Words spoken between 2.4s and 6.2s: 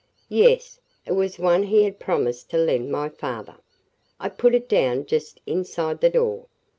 to lend my father. I put it down just inside the